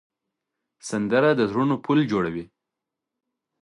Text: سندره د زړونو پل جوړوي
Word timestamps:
سندره 0.89 1.29
د 1.35 1.41
زړونو 1.51 1.75
پل 1.85 1.99
جوړوي 2.11 2.45